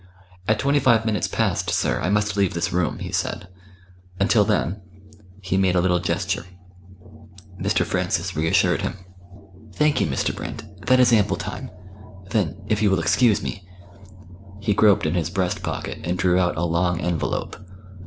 "At 0.47 0.57
twenty 0.57 0.79
five 0.79 1.05
minutes 1.05 1.27
past, 1.27 1.69
sir, 1.69 2.01
I 2.01 2.09
must 2.09 2.35
leave 2.35 2.55
this 2.55 2.73
room," 2.73 2.97
he 2.97 3.11
said. 3.11 3.47
"Until 4.19 4.43
then" 4.43 4.81
he 5.43 5.57
made 5.57 5.75
a 5.75 5.79
little 5.79 5.99
gesture. 5.99 6.45
Mr. 7.61 7.85
Francis 7.85 8.35
reassured 8.35 8.81
him. 8.81 8.95
"Thank 9.75 10.01
you, 10.01 10.07
Mr. 10.07 10.35
Brand 10.35 10.67
that 10.87 10.99
is 10.99 11.13
ample 11.13 11.37
time. 11.37 11.69
Then, 12.31 12.59
if 12.65 12.81
you 12.81 12.89
will 12.89 12.99
excuse 12.99 13.43
me" 13.43 13.63
He 14.59 14.73
groped 14.73 15.05
in 15.05 15.13
his 15.13 15.29
breast 15.29 15.61
pocket, 15.61 15.99
and 16.03 16.17
drew 16.17 16.39
out 16.39 16.57
a 16.57 16.63
long 16.63 16.99
envelope. 16.99 17.57